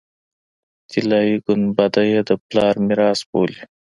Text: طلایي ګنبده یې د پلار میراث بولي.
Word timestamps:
طلایي 0.91 1.35
ګنبده 1.45 2.03
یې 2.11 2.19
د 2.29 2.31
پلار 2.47 2.75
میراث 2.87 3.19
بولي. 3.29 3.59